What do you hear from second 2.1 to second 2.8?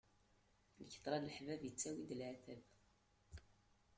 laɛtab.